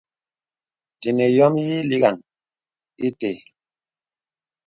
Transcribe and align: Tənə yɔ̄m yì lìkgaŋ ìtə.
Tənə 0.99 1.25
yɔ̄m 1.37 1.53
yì 1.65 1.75
lìkgaŋ 1.89 2.15
ìtə. 3.07 3.29